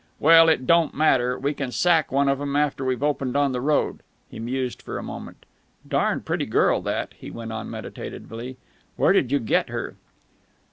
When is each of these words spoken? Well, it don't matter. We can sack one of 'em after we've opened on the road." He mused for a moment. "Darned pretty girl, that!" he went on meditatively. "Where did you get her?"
Well, 0.19 0.49
it 0.49 0.65
don't 0.65 0.95
matter. 0.95 1.37
We 1.37 1.53
can 1.53 1.71
sack 1.71 2.11
one 2.11 2.27
of 2.27 2.41
'em 2.41 2.55
after 2.55 2.83
we've 2.83 3.03
opened 3.03 3.37
on 3.37 3.51
the 3.51 3.61
road." 3.61 3.99
He 4.31 4.39
mused 4.39 4.81
for 4.81 4.97
a 4.97 5.03
moment. 5.03 5.45
"Darned 5.87 6.25
pretty 6.25 6.47
girl, 6.47 6.81
that!" 6.81 7.13
he 7.19 7.29
went 7.29 7.51
on 7.51 7.69
meditatively. 7.69 8.57
"Where 8.95 9.13
did 9.13 9.31
you 9.31 9.37
get 9.37 9.69
her?" 9.69 9.93